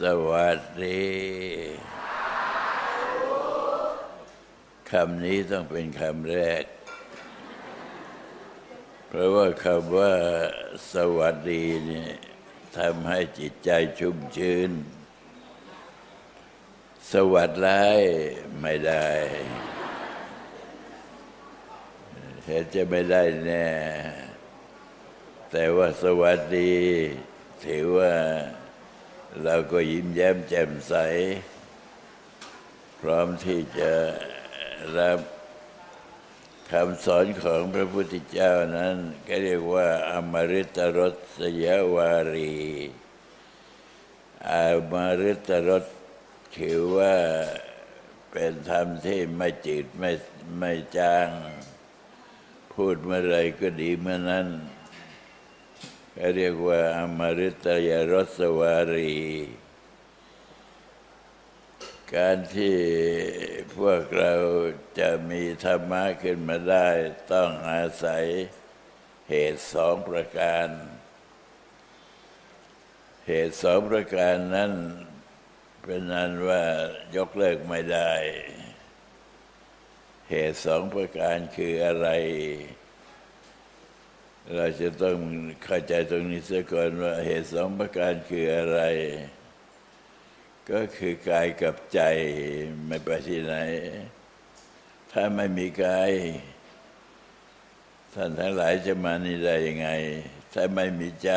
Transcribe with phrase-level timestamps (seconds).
[0.00, 1.06] สวัสดี
[4.90, 6.64] คำนี้ต้องเป็นคำแรก
[9.08, 10.14] เพราะว่าคำว่า
[10.92, 12.08] สวัสดีนี่
[12.78, 14.70] ทำให้จิตใจชุ่มชื้น
[17.12, 17.82] สวัสดี
[18.60, 19.08] ไม่ได้
[22.44, 23.68] เหตุจะไม่ได้แน่
[25.50, 26.74] แต่ว่าสวัสดี
[27.64, 28.14] ถือว่า
[29.40, 30.94] เราก็ยิ้มแย้มแจ่มใส
[33.00, 33.92] พร้อมที่จะ
[34.98, 35.18] รับ
[36.70, 38.96] คำสอนของพระพุทธเจ้านั้น
[39.28, 40.98] ก็เรียกว่า อมฤตร
[41.38, 42.56] สยวารี
[44.50, 44.54] อ
[44.92, 44.94] ม
[45.30, 45.84] ฤตรส
[46.58, 47.16] ถือว่า
[48.30, 50.10] เป็นธรรมที่ไม่จืดไม่
[50.58, 51.28] ไม่จาง
[52.72, 54.46] พูดเมื่อไรก็ดีเมื่อนั้น
[56.16, 59.16] ก็เรียกว่าอมฤตยรสวารี
[62.14, 62.78] การที่
[63.76, 64.32] พวกเรา
[64.98, 66.88] จะมีธรรมะขึ้นมาได้
[67.32, 68.24] ต้องอาศัย
[69.28, 70.68] เหตุสองประการ
[73.26, 74.72] เหตุสองประการนั้น
[75.82, 76.62] เป็นนันว่า
[77.16, 78.12] ยกเลิกไม่ได้
[80.30, 82.08] เหตุสองประการคืออะไร
[84.56, 85.16] เราจะต้อง
[85.64, 88.80] เข้าใจตรงนี้เสียก่อนว่าเหตุสองประการคืออะไร
[90.70, 92.00] ก็คือกายกับใจ
[92.86, 93.54] ไม่ไปที่ไหน
[95.12, 96.10] ถ้าไม่มีกาย
[98.14, 99.88] ท่านทั้งหลายจะมานี่ได้ยังไง
[100.52, 101.30] ถ้าไม่มีใจ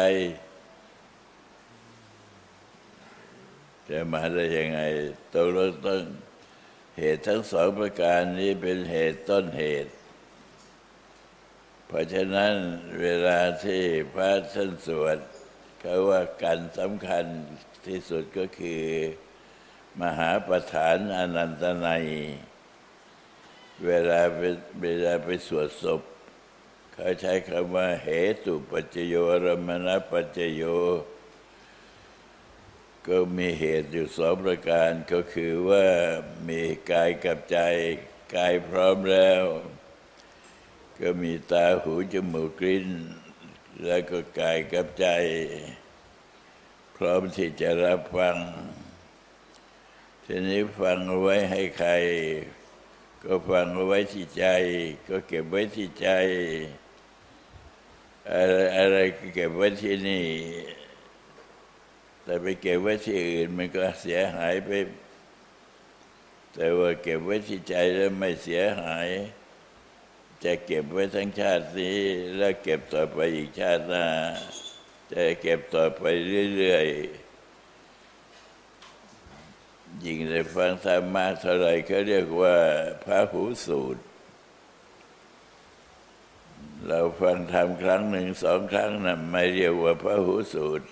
[3.90, 4.80] จะมาได้ยังไง
[5.34, 6.02] ตกลงต้อง
[6.98, 9.92] เหตุทั้งสองประการนี้เป็นเหตุต้นเหตุ
[11.88, 12.54] เพราะฉะนั้น
[13.02, 13.84] เวลาที่
[14.14, 15.18] พระท่านสวด
[15.80, 17.26] เขาว่าการสำคัญ
[17.88, 18.86] ที่สุดก็คือ
[20.02, 22.06] มหาประธานอนันตนัย
[23.86, 24.42] เวลาไป
[24.82, 26.02] เวลาไปสวดศพ
[26.94, 28.10] เขาใช้คำว่าเห
[28.46, 29.16] ตุปัจโย
[29.46, 30.64] รมณปัจจโย
[33.08, 35.86] ก็มีเหตุอยู่สองประการก็คือว่า
[36.48, 36.62] มี
[36.92, 37.58] กายกับใจ
[38.36, 39.44] กายพร้อมแล้ว
[41.00, 42.88] ก็มีตาหูจมูกกลิ้น
[43.84, 45.08] แล้วก็กายกับใจ
[46.96, 48.38] พร้อมที่จะรับฟัง
[50.26, 51.92] ทีนี้ฟังเอาไว้ให้ใคร
[53.24, 54.46] ก็ฟังเอาไว้ที่ใจ
[55.10, 56.10] ก็เก็บไว้ที่ใจ
[58.32, 60.28] อะไรอะไรก็เก็บไว้ที่นี่
[62.24, 64.70] แต่ไปเก็บไว้ที่อื่น มันก็เสียหายไป
[66.54, 69.08] แต่ว่าเก็บไว้ที่ใจแล้วไม่เสียหาย
[70.44, 72.00] จะเก็บไว้ทั้งชาตินี้
[72.38, 74.08] แล้วเก็บต่อไปอีกชาติหน้า
[75.12, 76.04] จะเก็บต่อไป
[76.56, 77.26] เรื่อยๆ
[80.04, 82.56] ยิ่งได้ฟังธรรมะเท่าไรเขาเรียกว่า
[83.04, 84.04] พระหูสูตร
[86.88, 90.88] เราฟังธรรมครั้งหนึ่งสองครั้งนะ่ะไม่เรียกว่าพระหูสูตร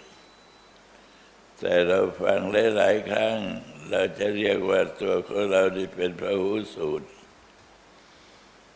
[1.60, 2.40] แต่เราฟัง
[2.76, 3.36] หลายๆครั้ง
[3.90, 7.08] เราจะเรียกว่าตัวของเราที่เป็นพระหูสูตร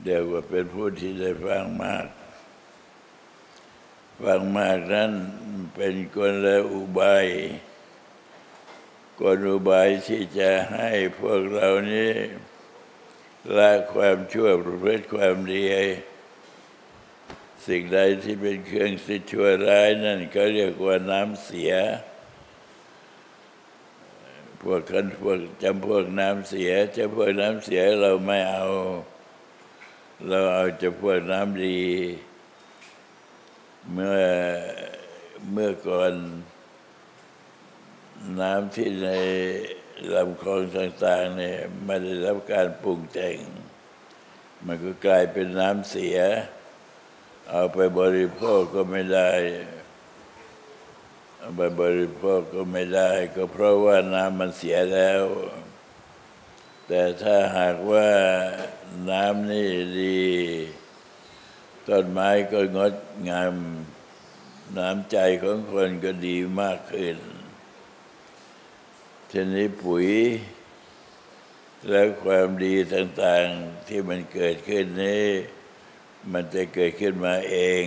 [0.03, 2.07] เดียวว่าเป็นผู้ที่ได้ฟังมาก
[4.23, 5.11] ฟังมากนั้น
[5.75, 7.27] เป็นกลอุบาย
[9.21, 12.13] กลอุบายที่จะให้พวกเรานี้
[13.57, 15.63] ละความชั่วประพฤติความดี
[17.67, 21.73] สิ่งใดที่เป็นเครื่องสิชั่วร้ายนั่นก็เรียกว่าน้ำเสีย
[24.61, 28.67] พวกคนพวกจำพวกน้ำเสียจำพวกน้ำเสียเราไม่เอา
[30.25, 31.79] เราเอาจะพวกน้ำดี
[33.91, 34.19] เมื่อ
[35.51, 36.13] เมื่อก่อน
[38.41, 39.09] น้ำที่ใน
[40.13, 43.37] ลำคลองต่างๆเนี่ยไม่ได้รับการปรุงแต่ง
[44.65, 46.17] มันก็กลายเป็นน้ำเสีย
[47.49, 49.31] เอาไปบริโภคก็ไม่ได้
[51.37, 55.21] เอาไปบริโภคก็ไม่ได้ ก็เพราะว่าน้ำมันเสียแล้ว
[56.87, 58.09] แต่ถ้าหากว่า
[59.09, 59.69] น้ำนี่
[59.99, 60.25] ดี
[61.87, 62.95] ต้นไม้ก็งด
[63.29, 63.53] งาม
[64.77, 67.17] น้ำใจของคนก็ดีมากขึ้น
[69.29, 70.07] ทีนี้ปุ๋ย
[71.89, 75.25] และความดีต่างๆที่มันเกิดขึ้นนี้
[76.31, 77.85] มันจะเกิดขึ้นมาเอง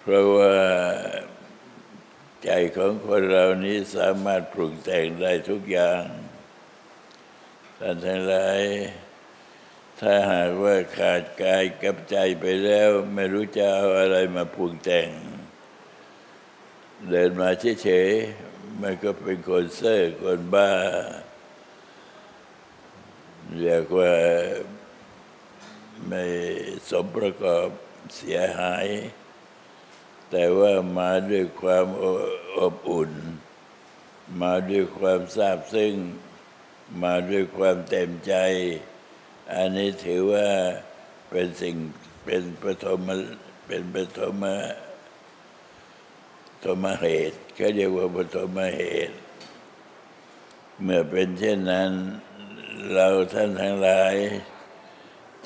[0.00, 0.54] เพราะว่า
[2.44, 6.02] ใจของคนเรานี้สามารถปรุงแต่งได้ทุกอย่าง
[7.82, 8.60] ท่านทั้งหลาย
[10.00, 15.08] ถ้าหากว่าขาดกายกับใจไปแล้ว ไม่รู้จะเอาอะไรมาปรุงแต่ง
[17.08, 17.48] เดินมา
[17.82, 20.70] เฉยๆมันก็เป็นคนเซ่อคนบ้า
[23.58, 24.12] เรียกว่า
[26.06, 26.24] ไม่
[26.90, 27.68] สมประกอบ
[28.16, 28.86] เสียหาย
[30.30, 31.86] แต่ว่ามาด้วยความ
[32.58, 33.12] อบอุ่น
[34.42, 35.94] มาด้วยความซาบซึ้ง
[37.02, 38.34] มาด้วยความเต็มใจ
[39.54, 40.48] อันนี้ถือว่า
[41.30, 41.76] เป็นสิ่ง
[42.24, 42.98] เป็นปฐม
[43.66, 44.34] เป็นปฐม
[46.50, 49.16] ปฐมเหตุเขาเรียกว่าปฐมเหตุ
[50.82, 51.90] เมื่อเป็นเช่นนั้น
[52.92, 54.14] เราท่านทั้งหลาย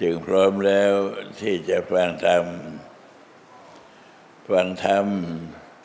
[0.00, 0.92] จึงพร้อมแล้ว
[1.40, 2.44] ที่จะฟังธรรม
[4.48, 5.06] ฟังธรรม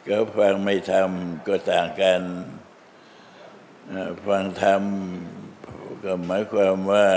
[0.08, 1.10] ก็ฟังไม่ธรรม
[1.48, 2.22] ก็ต่างกัน
[4.28, 4.84] ฟังธรรม
[6.04, 7.08] ก็หมายความว่า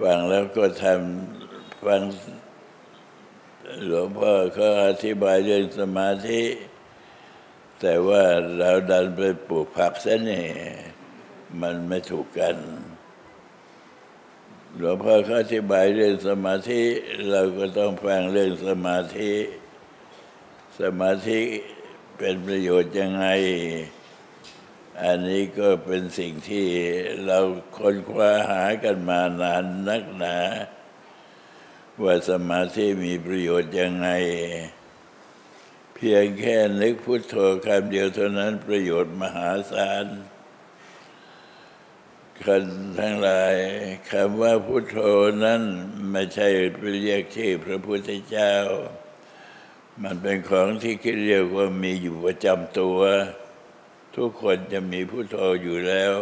[0.00, 2.00] ฟังแล้วก็ทำฟัง
[3.84, 6.42] หลวงพ่อเขาอธิบายเรื่องสมาธิ
[7.80, 8.22] แต่ว่า
[8.58, 10.46] เราดันไปปลูกผักซะนี่
[11.60, 12.56] มันไม่ถูกกัน
[14.76, 16.82] หลวงพ่อเขาอธิบายเรื่องสมาธิ
[17.30, 19.32] เราก็ต้องฟังเรื่องสมาธิ
[20.80, 21.40] สมาธิ
[22.18, 23.26] เป็นประโยชน์ยังไง
[25.04, 26.66] อันนี้ก็เป็นสิ่งที่
[27.26, 27.38] เรา
[27.76, 30.38] ค้นคว้าหากันมานานนักหนา
[32.02, 34.08] ว่าสมาธิมีประโยชน์ยังไง
[35.94, 37.34] เพียงแค่นึกพุทโธ
[37.66, 40.06] คำเดียวเท่านั้นประโยชน์มหาศาล
[42.42, 42.64] คน
[42.98, 43.54] ทั้งหลาย
[44.10, 44.98] คำว่าพุทโธ
[45.44, 45.62] นั้น
[46.10, 46.48] ไม่ใช่
[46.80, 48.54] เรียกชื่อพระพุทธเจ้า
[50.02, 52.98] มันเป็นของที่คิดเรียกว่ามีอยู่ประจำตัว
[54.16, 56.14] ทุกคนจะมีผู้โทอยู่แล้ว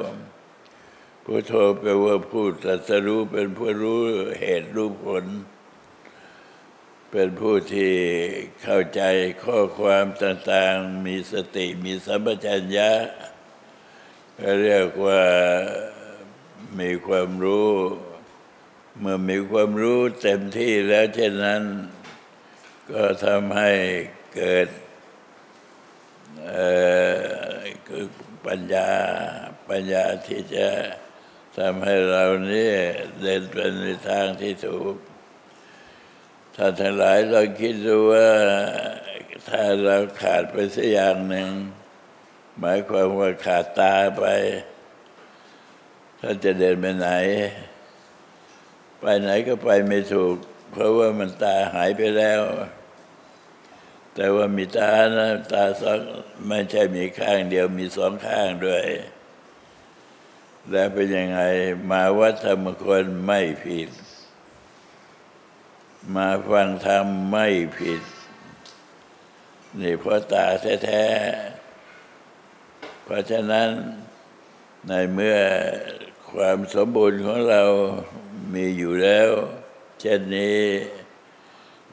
[1.25, 4.01] ผู้โทแปลว่าผู้ตรัสรู้เป็นผู้รู้
[4.41, 5.25] เหตุรู้ผล
[7.11, 7.95] เป็นผู้ที่
[8.63, 9.03] เข้าใจ
[9.45, 12.91] ข้อความต่างๆ มีสติมีสัมปชัญญะ
[14.63, 15.23] เรียกว่า
[16.79, 17.71] มีความรู้
[18.99, 21.63] เมื่อมีความรู้เต็มที่แล้วเช่นนั้น
[22.91, 23.71] ก็ทำให้
[24.35, 24.69] เกิด
[27.91, 28.07] คือ
[28.47, 28.89] ปัญญา
[29.71, 30.69] ปัญญาที่จะ
[31.59, 32.73] ทำให้เรานี่
[33.21, 34.95] เดินเป็นในทางที่ถูก
[36.57, 38.29] ถ้าทั้งหลายเราคิดดูว่า
[39.49, 41.51] ถ้าเราขาดไปสักอย่างหนึ่ง
[42.59, 44.25] หมายความว่าขาดตาไป
[46.21, 47.09] ถ้าจะเดินไปไหน
[49.01, 50.37] ไปไหนก็ไปไม่ถูก
[50.73, 52.41] เพราะว่ามันตาหายไปแล้ว
[54.15, 55.99] แต่ว่ามีตานะตาสอง
[56.47, 58.85] ไม่ใช่มีข้างเดียวมีสองข้างด้วย
[60.71, 61.41] แล้วเป็นยังไง
[61.91, 63.91] มาวัดธรรมคนไม่ผิด
[66.15, 67.47] มาฟังธรรมไม่
[67.79, 68.03] ผิด
[69.81, 70.47] นี่เพราะตา
[70.85, 73.69] แท้ๆเพราะฉะนั้น
[74.89, 75.39] ในเมื่อ
[76.31, 77.63] ความสมบูรณ์ของเรา
[78.55, 79.29] มีอยู่แล้ว
[80.01, 80.61] เช่นนี้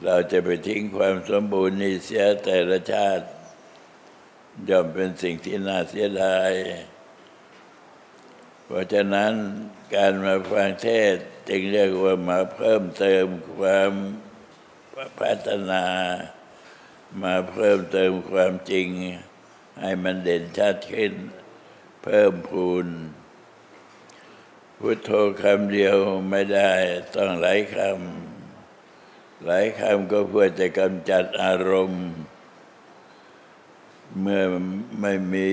[0.04, 3.26] เราจะไปทิ้งความสมบูรณ์นี้เสียแต่ละชาติ
[4.68, 6.52] ย่อมเป็นสิ่งที่น่าเสียดาย
[8.64, 9.32] เพราะฉะนั้น
[9.94, 11.16] การมาฟังเทศ
[11.48, 13.92] จึงเรียกว่ามาเพิ่มเติมความ
[15.20, 15.84] พัฒนา
[17.22, 18.86] มาเพิ่มเติมความจริง
[19.80, 21.12] ให้มันเด่นชัดขึ้น
[22.04, 22.86] เพิ่มพูน
[24.78, 25.10] พุทโธ
[25.42, 25.96] คำเดียว
[26.30, 26.72] ไม่ได้
[27.14, 28.27] ต้องหลายคำ
[29.44, 32.06] หลายคำก็เพื่อจะกำจัดอารมณ์
[34.20, 34.42] เมื่อ
[35.00, 35.48] ไม่มี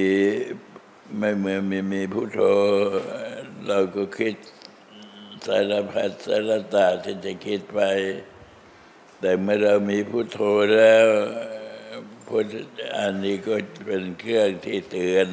[1.18, 2.40] ไม่เมื่อมีมีพุทโธ
[3.68, 4.36] เราก็คิด
[5.46, 7.80] สารพัดสารตาที่จะคิดไป
[9.20, 10.40] แต่เมื่อเรามีพุทโธ
[10.76, 11.08] แล้ว
[12.28, 12.46] พุท
[12.98, 13.54] อันนี้ก็
[13.86, 15.28] เป็นเครื่องที่เตือน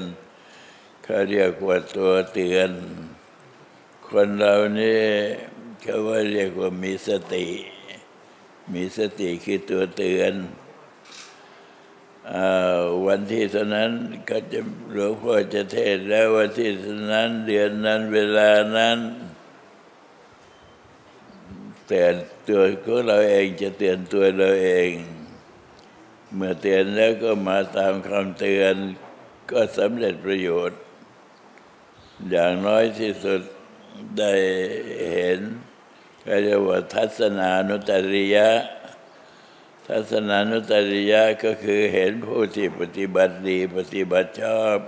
[1.02, 2.71] เขาเรียกว่าตัวเตือน
[4.09, 5.02] คนเรานี่
[5.80, 7.47] เขาว่าเรียกว่ามีสติ
[8.73, 10.35] มีสติคือตัวเตือน
[12.33, 12.35] อ
[13.07, 13.90] วันที่เท่านั้น
[14.28, 14.61] ก็จะ
[14.92, 18.99] หลวงพ่อจะเทศแล้ววันที่เท่านั้นเดือนนั้นเวลานั้น
[21.87, 22.14] เตือน
[22.49, 24.90] ตัวของเราเองจะเตือนตัวเราเอง
[26.35, 28.75] เมื่อเตือนแล้วก็มาตามคำเตือน
[29.50, 30.81] ก็สำเร็จประโยชน์
[32.31, 33.42] อย่างน้อยที่สุด
[34.19, 34.33] ได้
[35.12, 35.40] เห็น
[36.26, 38.49] ก็เรียกว่าทัศนานุตริยะ
[39.88, 44.79] ทัศนานุตริยะก็คือเห็นผู้ที่ปฏิบัติดีปฏิบัติชอบ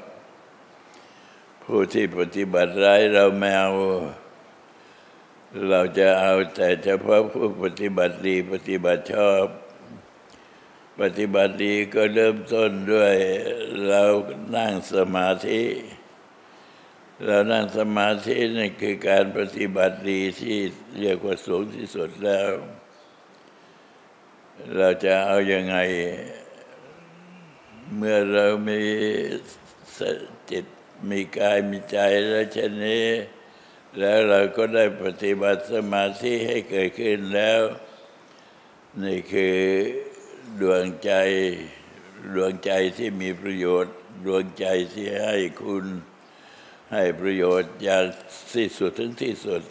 [1.65, 3.73] ผู้ที่ปฏิบัติร้ายเราไม่เอา
[5.69, 9.47] เราจะเอาแต่เฉพาะผู้ปฏิบัติดีปฏิบัติชอบ
[11.01, 13.15] ปฏิบัติดีก็เริ่มต้นด้วย
[13.87, 14.03] เรา
[14.57, 15.63] นั่งสมาธิ
[17.23, 20.59] เรานั่งสมาธินี่คือการปฏิบัติดีที่
[21.01, 22.51] เรียกว่าสูงที่สุดแล้ว
[24.77, 25.77] เราจะเอาอยัางไง
[27.97, 28.83] เมื่อเรามี
[29.97, 30.01] ส
[30.51, 30.67] จิต
[31.11, 33.07] มีกายมีใจแล้วเช่นนี้
[33.99, 37.61] แล้วเราก็ได้ปฏิบัติสมาธิให้เกิดขึ้นแล้ว
[39.03, 39.59] นี่คือ
[40.61, 41.13] ดวงใจ
[42.35, 43.95] ดวงใจที่มีประโยชน์
[44.25, 45.85] ดวงใจที่ให้คุณ
[46.93, 48.05] ให้ประโยชน์อย่าง
[48.55, 49.63] ที่สุดถึงที่สุด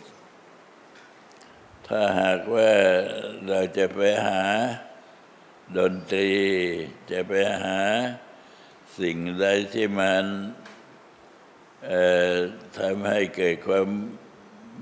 [1.87, 2.69] ถ้าหากว่า
[3.47, 4.41] เราจะไปหา
[5.77, 6.31] ดนตรี
[7.11, 7.79] จะไปหา
[8.99, 10.25] สิ่งใดที่มัน
[12.77, 13.87] ทำให้เกิดความ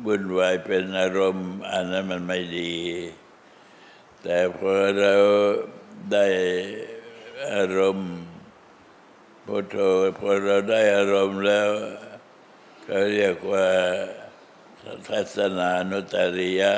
[0.06, 2.74] วุ่นวายเป็นอารมณ์ อันนั้นมันไม่ดี
[4.24, 5.16] แต่พอเรา
[6.12, 6.26] ได้
[7.54, 8.12] อารมณ์
[9.46, 9.78] พุทโธ
[10.20, 11.70] พอเราได้อารมณ์แล้ว
[12.84, 13.68] เขาเรียกว่า
[15.08, 16.74] ทัศนานุตริยะ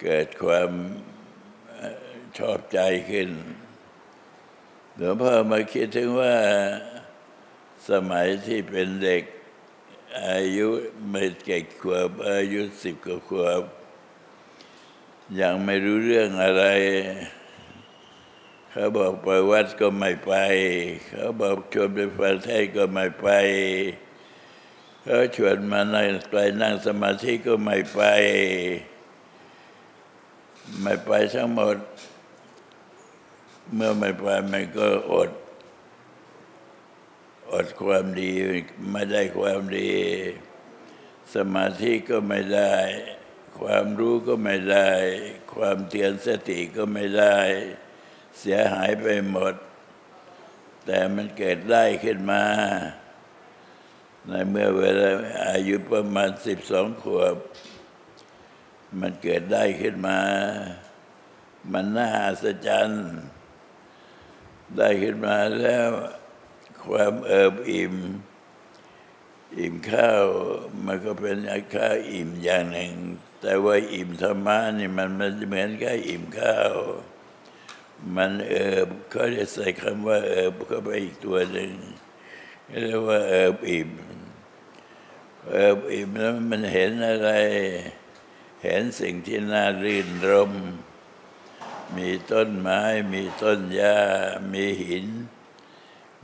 [0.00, 0.70] เกิดความ
[2.38, 2.78] ชอบใจ
[3.10, 3.30] ขึ้น
[4.96, 6.36] หลวงพ่อมาคิดถึงว่า
[7.90, 9.22] สมัยที่เป็นเด็ก
[10.28, 10.68] อายุ
[11.10, 13.62] ไม่เก็ดขวบอายุสิบกว่าขวบ
[15.40, 16.64] ยังไม่รู้เรื่องอะไร
[18.70, 20.32] เขาบอกไปวัดก็ไม่ไป
[21.06, 23.28] เขาบอกชวนไปฟังเทศก็ไม่ไป
[25.04, 28.00] เขาชวนมานั่งไปนั่งสมาธิก็ไม่ไป
[30.82, 31.76] ไม่ไปทั้งหมด
[33.74, 35.30] เมื่อไม่ไปมันก็อด
[37.52, 38.32] อดความดี
[38.92, 39.92] ไม่ได้ความดี
[41.34, 42.74] สมาธิก็ไม่ได้
[43.60, 44.90] ความรู้ก็ไม่ได้
[45.54, 47.36] ความเตือนสติก็ไม่ได้
[48.38, 49.54] เสียหายไปหมด
[50.86, 52.44] แต่มันเกิดได้ขึ้นมา
[54.28, 55.10] ในเมื่อเวลา
[55.48, 57.36] อายุประมาณสิบสองขวบ
[59.00, 60.18] มันเกิดได้ขึ้นมา
[61.72, 63.06] มันน่าอัศจรรย์
[64.76, 65.88] ได้ขึ้นมาแล้ว
[66.86, 67.94] ความเอิบอิ่ม
[69.58, 70.24] อิ่มข้าว
[70.84, 71.36] มันก็เป็น
[71.76, 72.92] ข้าวอิ่มอย่างหนึ่ง
[73.42, 76.72] แต่ว่าอิ่มธรรมะนี่มันมันเหมือนกับอิ่มข้าว
[78.16, 81.72] มันเอิบเขาจะใส่คำว่าเอิบเข้าไปอีกตัวหนึ่ง
[82.80, 83.90] เรียกว่าเอิบอิ่ม
[85.50, 87.30] เอิบอิ่มแล้วมันเห็นอะไร
[88.64, 90.52] เห็นสิ่งที่น่ารื่นรม
[91.96, 92.82] มีต้นไม้
[93.14, 93.98] มีต้นหญ้า
[94.52, 95.06] มีหิน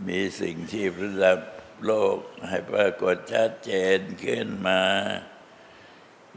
[0.06, 1.40] มีสิ่งที่ประดับ
[1.84, 4.82] โลกให้ปรากฏชัดเจนขึ้นมา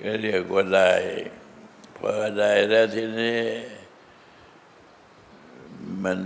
[0.02, 0.94] ก็เรียกว่าได้
[1.98, 3.44] พอได้แล้วทีนี้
[6.04, 6.18] มัน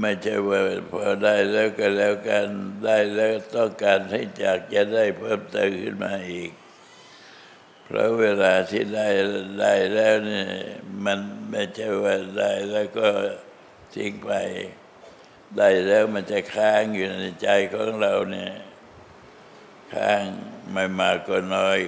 [0.00, 2.46] ไม่ใช่ว่าพอได้แล้วก็แล้วกัน
[2.84, 6.50] ได้แล้วต้องการให้จากจะได้เพิ่มเติมขึ้นมาอีก
[7.84, 9.08] เพราะเวลาที่ได้
[9.60, 10.44] ได้แล้วนี่
[11.04, 11.18] มัน
[11.50, 13.08] ไม่ใช่ว่าได้แล้วก็
[13.94, 14.30] ทิ้งไป
[15.56, 18.52] ได้แล้วมันจะค้างอยู่ในใจของเราเนี่ย
[19.92, 20.22] ค้าง
[20.72, 21.78] ไม่มากก็น้อย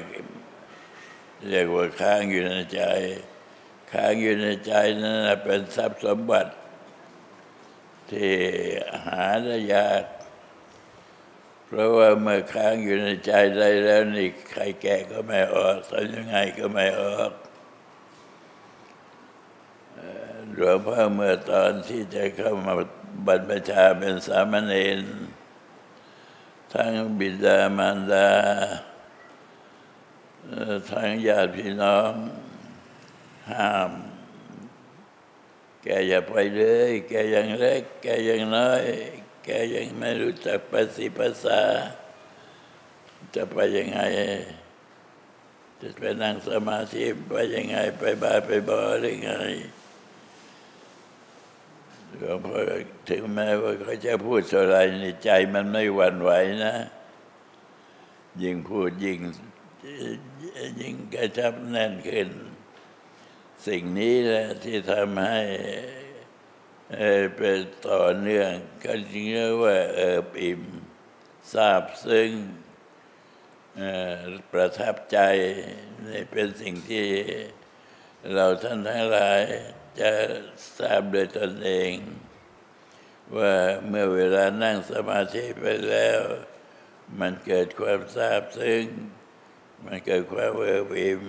[1.49, 2.83] เรียกว่าค้างอยู่ในใจ
[3.93, 6.53] ค้างอยู่ในใจนั้นเป็นทรัพย์สมบัติ
[8.11, 8.33] ที่
[9.07, 10.05] หาได้ยาก
[11.67, 17.33] เพราะว่าเมื่อค้างอยู่ในใจได้แล้วนี่ใครแก่ก็ไม่ออกทำยังไงก็ไม่ออก
[20.55, 22.75] หลวงพ่อเมื่อตอนที่จะเข้ามา
[23.27, 25.01] บรรพชาเป็นสามเณร
[26.73, 28.29] ทั้งบิดามารดา
[30.91, 32.13] ทางญาติพี่น้อง
[33.51, 33.91] ห้าม
[35.85, 38.85] แกอย่าไปเลย แกยังเล็ก แกยังน้อย
[39.45, 41.61] แกยังไม่รู้จักภาษีภาษา
[43.35, 44.01] จะไปยังไง
[45.81, 49.31] จะไปนั่งสมาธิไปยังไง ไปบ้านไปบ่อหรือไง
[52.19, 52.59] หลวงพ่อ
[53.09, 56.31] ถึงแม้ว่าเขาจะพูดอะไรในใจมันไม่หวั่นไหว
[56.65, 56.75] นะ
[58.43, 59.19] ยิ่งพูดยิ่ง
[60.81, 62.29] ยิ่งกระชับแน่นขึ้น
[63.67, 65.41] สิ่งนี้แหละที่ทำให้
[67.37, 67.59] เป็น
[67.89, 68.53] ต่อเนื่อง
[68.85, 69.27] ก็จริง
[69.63, 70.63] ว่าเอิบอิ่ม
[71.53, 72.31] ทราบซึ้ง
[74.53, 75.19] ประทับใจ
[76.09, 77.07] นี่เป็นสิ่งที่
[78.33, 79.41] เราท่านทั้งหลาย
[80.01, 80.11] จะ
[80.79, 81.93] ทราบโดยตนเอง
[83.37, 83.55] ว่า
[83.87, 86.21] เมื่อเวลานั่งสมาธิไปแล้ว
[87.21, 88.85] มันเกิดความทราบซึ้ง
[89.85, 91.23] มันเกิดความเอิบอิ่ม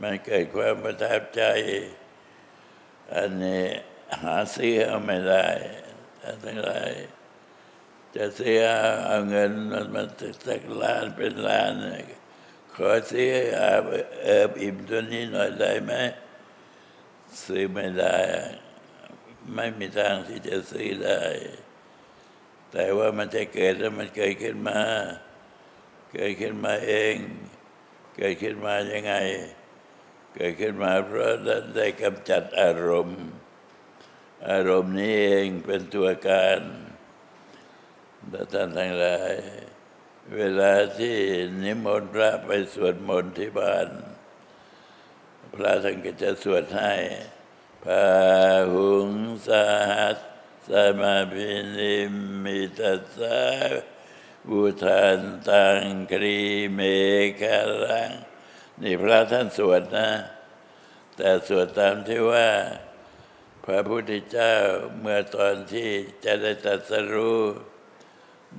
[0.00, 1.42] มันเกิดความประทับใจ
[3.14, 3.64] อันนี้
[4.22, 5.46] หาซื้อเอาไม่ได้
[6.44, 6.92] ทั้งหลาย
[8.16, 8.56] จะซื้อ
[9.06, 10.02] เอาเงินมันมา
[10.46, 11.72] สักล้านเป็นล้าน
[12.74, 13.82] ขอซื้ออาบ
[14.24, 15.92] เอิบอิ่มตัวนี้หน่อยได้ไหม
[17.44, 18.16] ซื้อไม่ได้
[19.54, 21.22] ไม่มีทางที่จะซื้อได้
[22.72, 24.80] แต่ว่ามันจะเกิดแล้วมันเกิดขึ้นมา
[26.12, 27.16] เกิดขึ้นมาเอง
[28.16, 29.14] เกิดขึ้นมายังไง
[30.34, 31.32] เกิดขึ้นมาเพราะ
[31.76, 33.22] ได้กำจัดอารมณ์
[34.50, 36.60] อารมณ์นี้เองเป็นตัวการ
[38.52, 39.32] ท่านทั้งหลาย
[40.36, 41.18] เวลาที่
[41.62, 43.88] นิมนต์พระไปสวดมนต์ที่บ้าน
[45.54, 46.94] พระท่านก็จะสวดให้
[47.84, 48.06] พา
[48.72, 49.10] หุง
[49.48, 50.18] สาหัส
[50.68, 51.96] สมาพินิ
[52.44, 53.40] มิตัสสะ
[54.48, 56.40] บุทันตังครี
[56.74, 56.80] เม
[57.40, 57.42] ฆ
[57.84, 58.10] รัง
[58.82, 60.08] นี่พระท่านสวดนะ
[61.16, 62.48] แต่สวดตามที่ว่า
[63.64, 64.54] พระพุทธเจ้า
[64.98, 65.90] เมื่อตอนที่
[66.24, 67.40] จะได้ตรัสรู้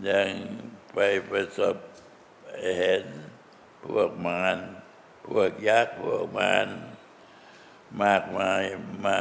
[0.09, 0.29] ยัง
[0.93, 0.97] ไป
[1.29, 1.75] ประสบ
[2.77, 3.03] เห็น
[3.83, 4.57] พวกมาร
[5.27, 6.67] พวกยักษ์พวกมาร
[8.03, 8.63] มากมาย
[9.05, 9.19] มา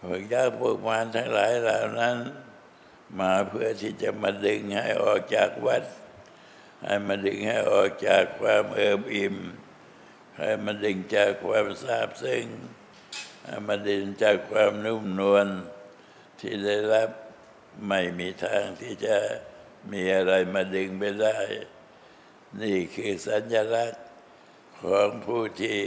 [0.00, 2.16] พวกยักษ์พวกมารทั้งหลายเหล่านั้น
[3.20, 5.82] มาเพื่อที่จะมาดึงให้ออกจากวัด
[6.82, 9.36] ให้มาดึงให้ออกจากความเอิบอิ่ม
[10.36, 12.46] ให้มาดึงจากความทราบซึ้ง
[13.44, 15.46] ให้มาดึงจากความนุ่มนวล
[16.40, 17.10] ที่ได้รับ
[17.88, 19.16] ไม่มีทางที่จะ
[19.92, 21.38] มีอะไรมาดึงไปได้
[22.60, 24.04] นี่คือสัญลักษณ์
[24.80, 25.80] ของผู้ที่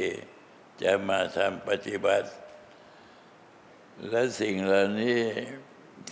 [0.83, 2.29] จะมาทำปฏิบัติ
[4.09, 5.21] และสิ่งเหล่านี้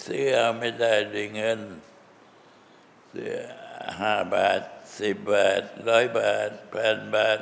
[0.06, 1.60] ซื้อเอาไม่ได้ด้วยเงิน
[3.14, 3.34] ซื้อ
[4.02, 4.62] ห้าบาท
[5.00, 7.40] สิบบาทร้อยบาทพันบาท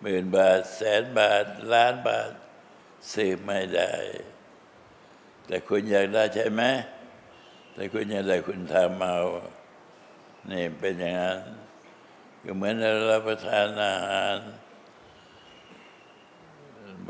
[0.00, 2.32] หมื่นบาท แสนบาท ล้านบาท
[3.12, 3.92] ซื้อไม่ได้
[5.46, 6.62] แต่คุณอยากได้ใช่ไหม
[7.74, 9.18] แต่คุณอยากได้คุณทำเอา
[10.50, 11.40] นี่เป็นอย่างนั้น
[12.44, 14.36] ก็เหมือนเรารับประทานอาหาร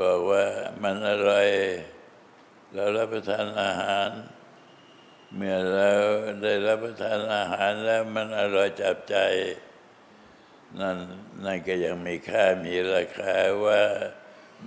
[0.01, 0.45] บอกว่า
[0.83, 1.49] มันอร่อย
[2.73, 4.09] เรารับประทานอาหาร
[5.35, 5.89] เมื่อเรา
[6.43, 9.15] ได้รับประทานอาหารแล้วมันอร่อยจับใจ
[10.79, 10.97] นั่น
[11.43, 13.81] นั่นก็ยังมีค่ามีราคาว่า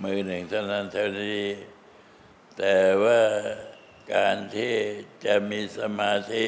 [0.01, 1.45] มือหนึ่งเท่านั้นเท่านี้
[2.57, 3.21] แต่ว่า
[4.15, 4.75] การที่
[5.25, 6.47] จะมีสมาธิ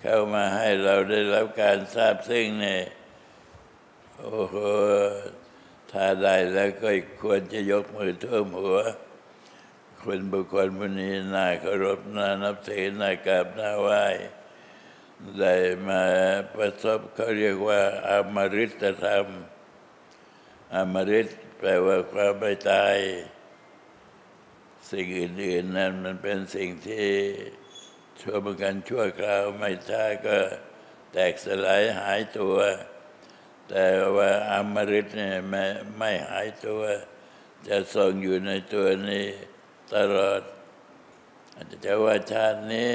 [0.00, 2.82] เข้ามาให้เราได้รับการทราบซึ่งเนี่ย
[4.18, 4.56] โอ้โห
[5.92, 6.90] ถ้าได้แล้วก็
[7.22, 8.78] ควรจะยกมือท่วมหัว
[10.02, 14.04] คนบุคคลผู้นี้น่าเคารพน่านับถือน่ากราบน่าไหว้
[15.38, 15.54] ได้
[15.88, 16.02] มา
[16.54, 19.26] ประสบเขาเรียกว่าอมฤตธรรม
[20.74, 21.28] อมฤต
[21.58, 22.96] แปลว่าความไม่ตาย
[24.90, 27.08] สิ่งอื่นๆนั้นมันเป็นสิ่งที่
[28.20, 30.38] ชั่วประกันชั่วคราวไม่ช้าก็
[31.12, 32.56] แตกสลายหายตัว
[33.70, 35.64] แต่ว่าอมฤตเนี่ยไม่
[35.98, 36.82] ไม่หายตัว
[37.68, 39.26] จะทรงอยู่ในตัวนี้
[39.94, 40.42] ตลอด
[41.54, 42.92] อาจจะว่าชาตินี้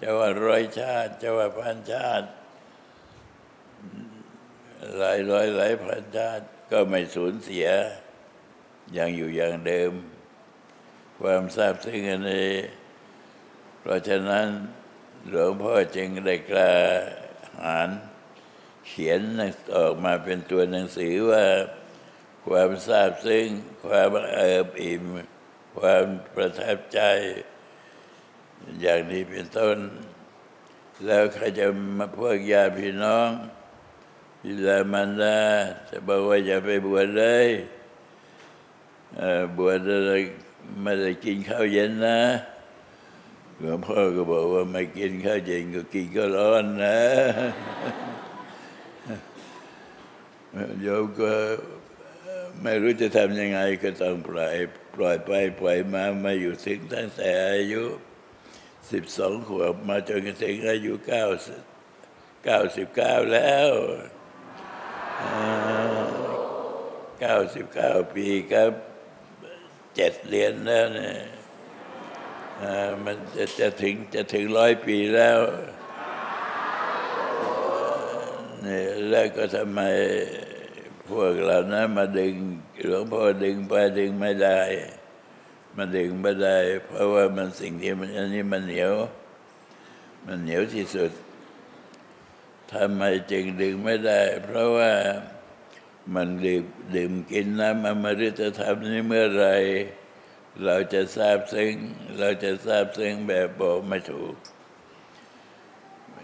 [0.00, 2.28] จะว่าร้อยชาติ จะว่าพันชาติ
[4.98, 7.68] หลายร้อยหลายพันชาติ ก็ไม่สูญเสีย
[8.92, 9.92] อย่างอยู่อย่างเดิม
[11.20, 12.52] ความทราบซึ้งอันนี้
[13.80, 14.46] เพราะฉะนั้น
[15.28, 16.72] หลวงพ่อจึงได้กล้า
[17.64, 17.90] หาญ
[18.86, 19.20] เขียน
[19.76, 21.44] ออกมาเป็นตัวหนังสือว่า
[22.46, 23.46] ความทราบซึ้ง
[23.86, 25.04] ความเอิบอิ่ม
[25.78, 27.00] ความประทับใจ
[28.80, 29.78] อย่างนี้เป็นต้น
[31.06, 31.66] แล้วใครจะ
[31.98, 33.30] มาพวกญาติพี่น้อง
[34.40, 35.38] พิลามันดา
[35.88, 37.48] จะบอกว่าอย่าไปบวชเลย
[39.58, 40.12] บวชอะไร
[40.82, 42.20] ไม่ได้กินข้าวเย็นนะ
[43.58, 46.98] หลวงพ่อก็บอกว่าไม่กินข้าวเย็นก็กินก็ร้อนนะ
[50.82, 51.32] โยมก็
[52.62, 54.56] ไม่รู้จะทำยังไงก็ต้องปล่อย
[54.94, 57.82] ปล่อยไปปล่อยมามาอยู่ถึงตั้งแต่อายุ
[58.92, 61.24] สิบสองขวบมาจนกระทั่งอายุเก้า
[62.44, 63.70] เก้าสิบเก้าแล้ว
[67.20, 68.72] เก้าสิบเก้าปีครับ
[69.94, 71.16] เจ็ดเดือนแล้วเนี่ย
[73.04, 75.38] มันจะจะถึงจะถึงร้อยปีแล้ว
[78.64, 79.80] นี่แล้วก็ทำไม
[81.08, 82.34] พวกเรานะมาดึง
[82.86, 84.60] หลวงพ่อดึงไปดึงไม่ได้
[85.76, 88.92] มาดึงไม่ได้ เพราะว่ามันสิ่งที่มันอันนี้มันเหนียว
[90.26, 91.12] มันเหนียวที่สุด
[92.72, 94.92] ทำไมจึงดึงไม่ได้ เพราะว่า
[96.14, 96.64] มันดื่ม
[96.96, 99.46] ดื่มกินน้ำอมฤตธรรมนี้เมื่อไร
[100.64, 101.72] เราจะทราบซึ้ง
[102.18, 104.34] เราจะทราบซึ้งแบบบอกไม่ถูก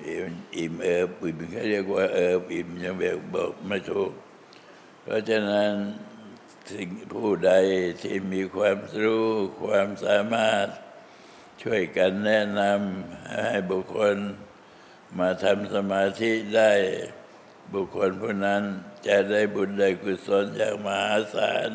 [0.07, 4.13] อิ่มอิ่มเอิบอิ่มเขาเรียกว่าเอิบอิ่มยังแบบบอกไม่ถูก
[5.07, 5.73] เพราะฉะนั้น
[6.73, 7.53] สิ่งผู้ใด
[8.03, 9.27] ที่มีความรู้
[9.63, 10.67] ความสามารถ
[11.63, 14.17] ช่วยกันแนะนำให้บุคคล
[15.19, 16.73] มาทำสมาธิได้
[17.75, 18.63] บุคคลผู้นั้น
[19.07, 21.71] จะได้บุญได้กุศลอย่างมหาศาล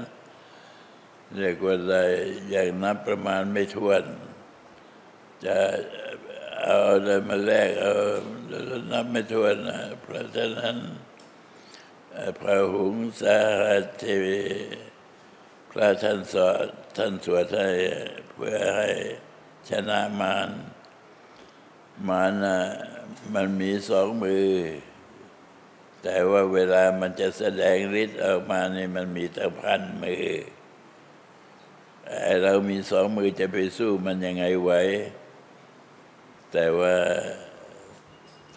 [1.36, 2.04] เรียกว่าได้
[2.50, 4.04] อย่างนับประมาณไม่ถ้วน
[5.46, 5.58] จะ
[6.63, 7.94] เอาอะไรมาแลกเอา
[8.92, 10.78] นับไม่ถ้วนนะเพราะฉะนั้น
[12.39, 14.41] พระหุงสาหัสทีวี
[15.72, 16.65] พระท่านสอน
[16.98, 17.69] ท่านสวดให้
[18.34, 18.89] เพื่อให้
[19.69, 20.50] ชนะมาร
[22.08, 22.58] มารนะ
[23.34, 24.52] มันมีสองมือ
[26.04, 30.26] แต่ว่าเวลามันจะแสดงฤทธิ์ออกมานี่มันมีตั้งพันมือ
[32.43, 34.72] เรามีสองมือจะไปสู้มันยังไงไหว
[36.52, 36.95] แต่ว่า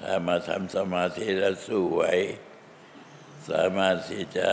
[0.00, 2.04] ถ้ามาทำสมาธิแล้วสู้ไหว
[3.50, 4.50] สามารถที่จะ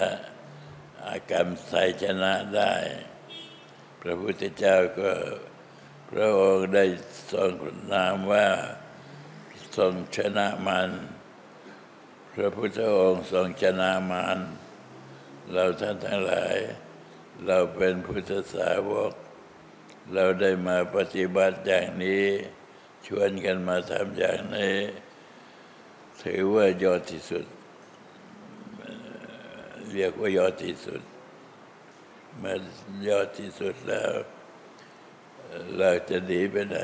[1.05, 2.73] อากรรมใส่ชนะได้
[4.01, 5.11] พระพุทธเจ้าก็
[6.11, 6.85] พระองค์ได้
[7.33, 7.51] ทรง
[7.93, 8.47] นามว่า
[9.77, 10.89] ทรงชนะมัน
[12.33, 14.39] พระพุทธองค์ทรงชนะมัน
[15.51, 16.55] เราท่านทั้งหลาย
[17.45, 19.13] เราเป็นพุทธสาวก
[20.13, 22.25] เราได้มาปฏิบัติอย่างนี้
[23.05, 24.77] ชวนกันมาทำอย่างนี้
[26.21, 27.45] ถือว่ายอดที่สุด
[29.93, 31.01] เรียกว่ายอดที่สุด
[32.39, 32.55] เมื่อ
[33.07, 34.11] ยอดที่สุดแล้ว
[35.77, 36.77] เราจะหนีไปไหน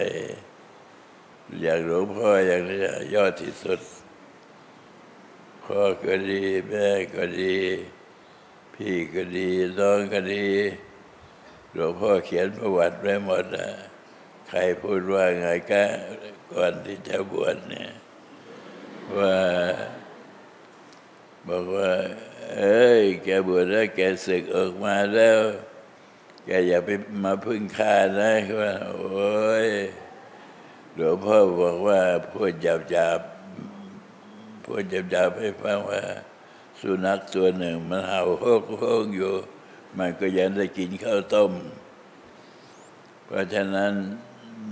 [1.62, 2.82] อย่างหลวงพ่ออย่างนี้
[3.16, 3.80] ยอดที่สุด
[5.64, 7.58] พ่อก็ดีแม่ก็ดี
[8.74, 10.48] พี่ก็ดีน้องก็ดี
[11.74, 13.70] หลวงพ่อเขียนประวัติไว้หมดนะ
[14.48, 15.84] ใครพูดว่าไงก็
[16.54, 17.92] ก่อนที่จะบวชเนี่ย
[19.18, 19.36] ว่า
[21.48, 21.90] บอกว่า
[22.54, 25.40] เอ้ย แกบวชแล้วแกศึกออกมาแล้ว
[26.46, 26.90] แกอย่าไป
[27.24, 29.70] มาพึ่งข้านะว่าโอ้ย
[30.94, 32.00] หลวงพ่อบอกว่า
[32.32, 33.22] พูดหยาบหยาบ
[34.64, 36.02] พูดหยาบหยาบให้ฟังว่า
[36.80, 39.34] สุนัขตัวหนึ่ง มันเห่าโฮกโฮกอยู่
[39.98, 41.52] มันก็ยังได้กินข้าวต้ม
[43.26, 43.94] เพราะฉะนั้น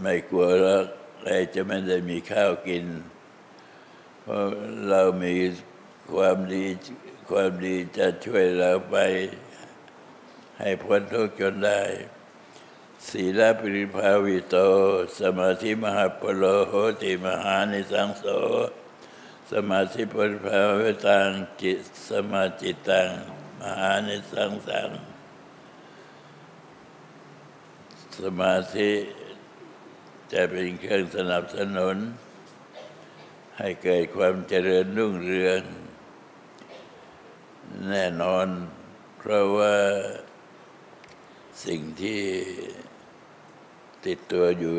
[0.01, 0.85] ไม่กลัวหรอก
[1.19, 2.85] ใครจะไม่ได้มีข้าวกิน
[4.21, 4.43] เพราะ
[4.89, 5.33] เรามี
[6.11, 6.65] ความดี
[7.29, 8.95] ความดีจะช่วยเราไป
[10.59, 11.81] ให้พ้นทุกข์จนได้
[13.09, 14.57] ศีลปริภาวิโต
[15.19, 18.25] สมาธิมหาปโลโหติมหานิสังโส
[19.51, 21.29] สมาธิปริภาวิตัง
[21.61, 23.09] จิตสมาจิตัง
[23.61, 24.89] มหานิสังสัง
[28.19, 28.91] สมาธิ
[30.31, 31.97] จะเป็นเครื่องสนับสนุน
[33.57, 35.61] ให้เกิดความเจริญรุ่งเรือง
[37.89, 38.47] แน่นอน
[39.17, 39.75] เพราะว่า
[41.65, 42.21] สิ่งที่
[44.05, 44.73] ติดตัวอยู่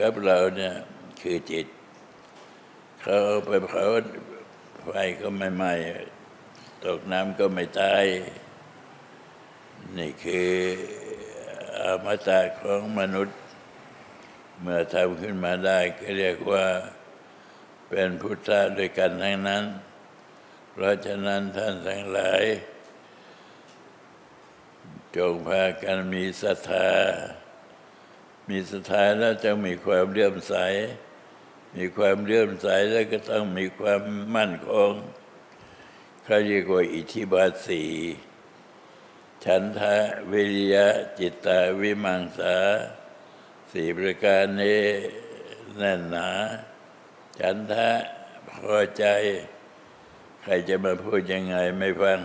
[0.00, 0.74] กับเราเนี่ย
[1.20, 1.66] คือจิต
[3.00, 3.84] เขาไปเผา
[4.84, 4.90] ไฟ
[5.20, 5.72] ก็ไม่ไหม้
[6.84, 8.04] ตกน้ำก็ไม่ตาย
[9.96, 10.50] นี่คือ
[11.82, 13.38] อมตะของมนุษย์
[14.60, 16.66] เมื่อทำขึ้นมาได้ก็เรียกว่า
[17.88, 19.64] เป็นพุทธะด้วยกันทั้งนั้น
[20.72, 22.44] เพราะฉะนั้นท่านทั้งหลาย
[25.16, 26.90] จงพากันมีศรัทธา
[28.48, 30.54] มีศรัทธาแล้วจะมีความเลื่อมใส
[31.76, 34.02] มีความเลื่อมใสแล้วก็ต้องมีความ
[34.36, 34.92] มั่นคง
[36.24, 37.84] เขาเรียกว่าอิทธิบาทสี
[39.44, 39.96] ฉันทะ
[40.32, 42.56] วิริยะจิตตาวิมังสา
[43.72, 44.84] สี่ประการนี้
[45.76, 46.30] แน่นหนา
[47.38, 47.90] ฉันทะ
[48.48, 49.04] พอใจ
[50.42, 52.20] ใครจะมาพูดยังไงไม่ฟัง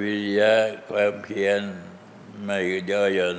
[0.00, 0.54] วิริยะ
[0.88, 1.60] ความเพียร
[2.44, 2.58] ไม่
[2.90, 3.38] ย่อหย่อน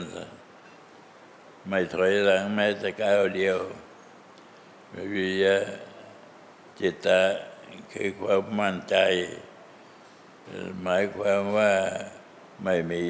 [1.67, 3.57] ไม่ถอยหลังแม้แต่ก้าวเดียว
[4.93, 5.57] วิริยะ
[6.79, 7.21] จิตตะ
[7.91, 8.95] คือความมั่นใจ
[10.81, 11.73] หมายความว่า
[12.63, 13.03] ไม่มี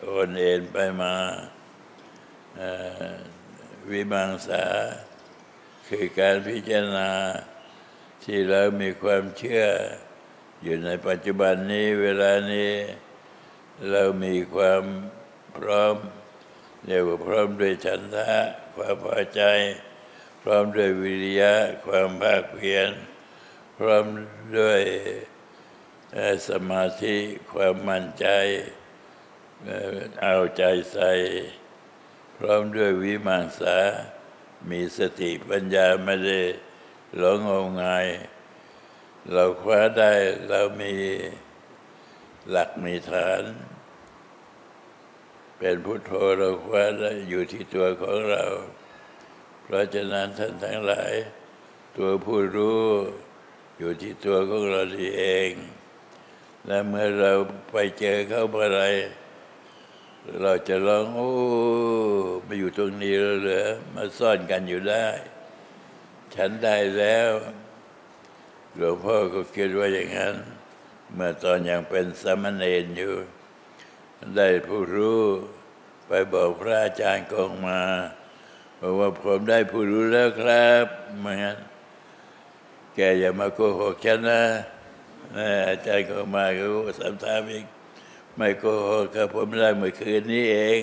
[0.00, 1.14] โอนเอ็นไปมา
[3.90, 4.64] วิมังสา
[5.88, 7.10] คือการพิจารณา
[8.30, 9.64] ที่เรามีความเชื่อ
[10.62, 12.72] อยู่ในปัจจุบันนี้เวลานี้
[13.90, 14.84] เรามีความ
[15.56, 15.96] พร้อม
[16.86, 18.32] เรียกว่าพร้อมด้วยฉันทะ
[18.76, 19.42] ความพอใจ
[20.42, 21.54] พร้อมด้วยวิริยะ
[21.86, 22.88] ความภาคเพียร
[23.78, 24.04] พร้อม
[24.58, 24.82] ด้วย
[26.48, 27.16] สมาธิ
[27.52, 28.26] ความมั่นใจ
[30.22, 30.62] เอาใจ
[30.92, 31.10] ใส่
[32.36, 33.78] พร้อมด้วยวิมังสา
[34.70, 36.40] มีสติปัญญาไม่ได้
[37.16, 38.06] หลงงมงาย
[39.32, 40.12] เราคว้าได้
[40.48, 40.94] เรามี
[42.50, 43.42] หลักมีฐาน
[45.58, 48.44] เป็นพุทโธเราคว้าได้อยู่ที่ตัวของเรา
[49.62, 51.12] เพราะฉะนั้นท่านทั้งหลาย
[51.96, 52.82] ตัวผู้รู้
[53.78, 55.50] อยู่ที่ตัวของเราที่เอง
[56.66, 57.32] และเมื่อเรา
[57.72, 58.82] ไปเจอเขาเมื่อไร
[60.42, 61.30] เราจะร้องโอ้
[62.46, 63.62] มาอยู่ตรงนี้แล้วเหรอ
[63.94, 65.06] มาซ่อนกันอยู่ได้
[66.34, 67.30] ฉันได้แล้ว
[68.76, 70.34] หลวงพ่อก็คิดว่าอย่างนั้น
[71.14, 73.14] เมื่อตอนยังเป็นสามเณรอยู่
[74.36, 75.22] ได้ผู้รู้
[76.06, 77.80] ไปบอกพระอาจารย์กองมา
[78.80, 80.86] บอกว่าผมได้ผู้รู้แล้วครับ
[81.20, 81.56] เมือนน
[82.94, 84.42] แกอย่ามาโกหกฉันนะ
[85.36, 86.64] นะอาจารย์กองมาก็
[87.00, 87.66] สามถามอีก
[88.36, 90.82] ไม่โกหกครับผมได้เมื่อคืนนี้เอง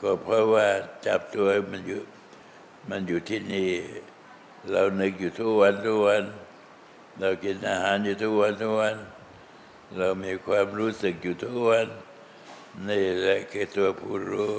[0.00, 0.66] ก็เพราะว่า
[1.06, 2.02] จับตัวมันอยู่
[2.88, 3.70] มันอยู่ที่นี่
[4.70, 6.24] เรานึกอยู่ทุกวันทุกวัน
[7.20, 8.96] เรากินอาหารอยู่ทุกวันทุกวัน
[9.96, 11.86] เรามีความรู้สึกอยู่ทุกวัน
[12.88, 14.58] นี่แหละคือตัวผู้รู้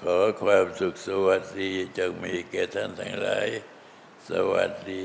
[0.00, 3.48] ขอความสุขสวัสดีจงมีแก่ท่านทั้งหลาย
[4.28, 4.92] สวัสด